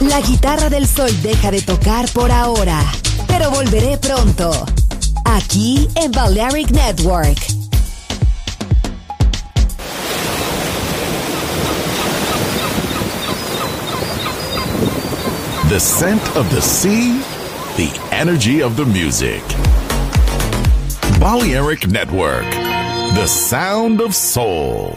[0.00, 2.82] La guitarra del sol deja de tocar por ahora,
[3.28, 4.50] pero volveré pronto.
[5.24, 7.38] Aquí en Balearic Network.
[15.68, 17.22] The scent of the sea,
[17.76, 19.42] the energy of the music.
[21.20, 22.50] Balearic Network,
[23.14, 24.96] the sound of soul.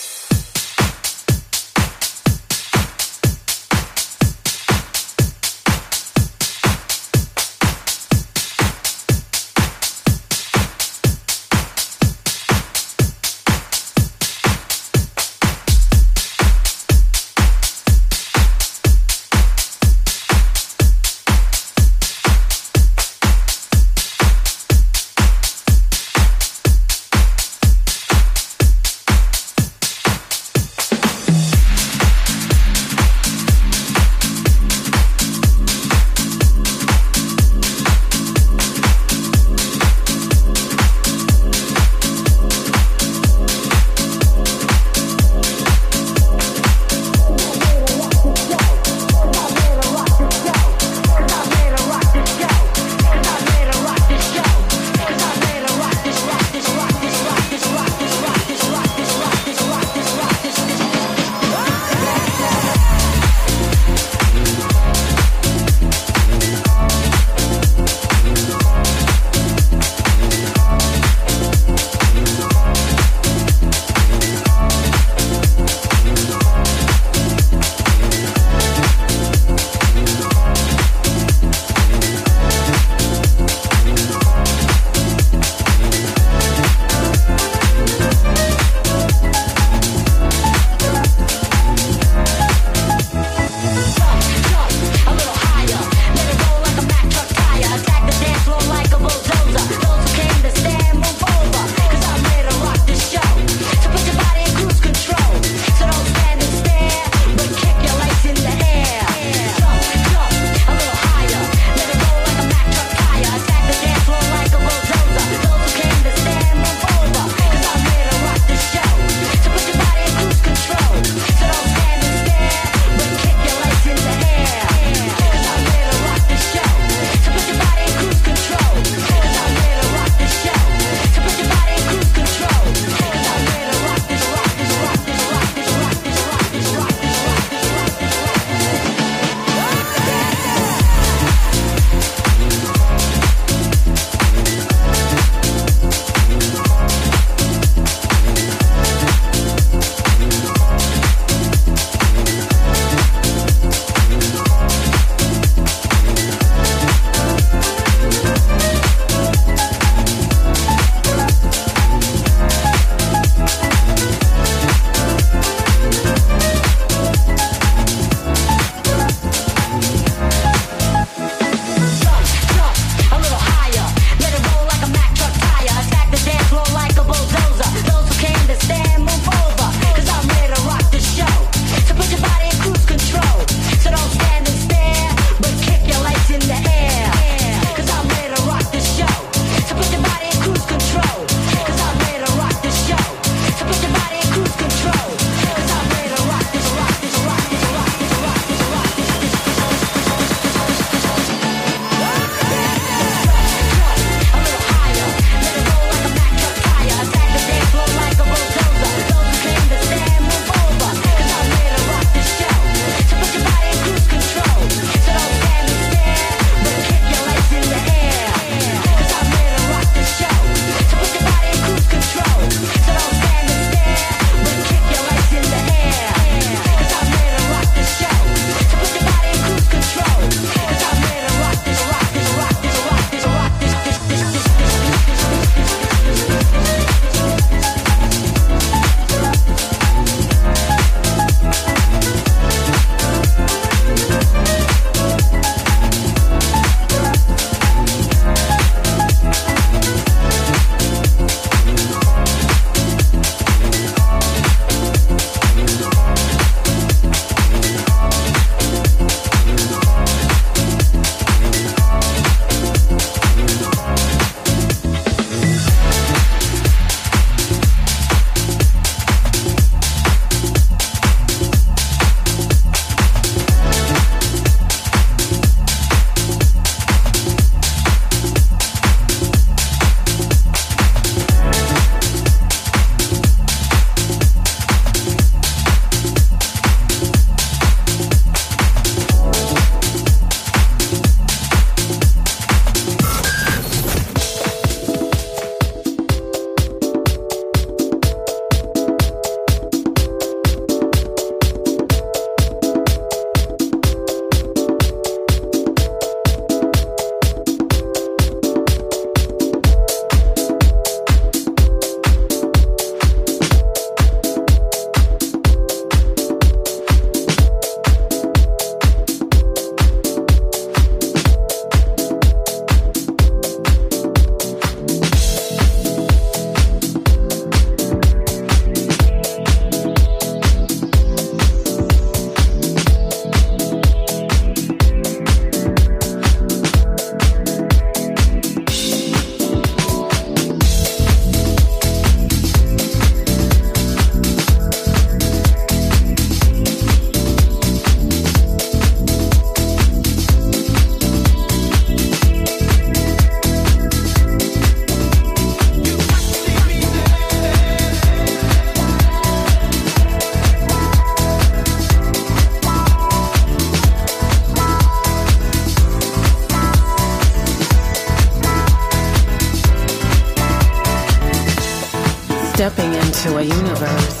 [373.21, 374.20] to a universe.